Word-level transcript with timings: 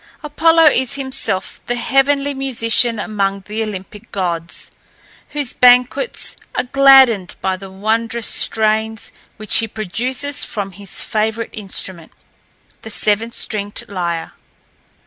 Apollo 0.23 0.63
is 0.63 0.95
himself 0.95 1.61
the 1.67 1.75
heavenly 1.75 2.33
musician 2.33 2.97
among 2.97 3.41
the 3.41 3.61
Olympic 3.61 4.11
gods, 4.11 4.71
whose 5.29 5.53
banquets 5.53 6.35
are 6.55 6.63
gladdened 6.63 7.35
by 7.39 7.55
the 7.55 7.69
wondrous 7.69 8.25
strains 8.25 9.11
which 9.37 9.57
he 9.57 9.67
produces 9.67 10.43
from 10.43 10.71
his 10.71 11.01
favourite 11.01 11.51
instrument, 11.53 12.11
the 12.81 12.89
seven 12.89 13.31
stringed 13.31 13.83
lyre. 13.87 14.33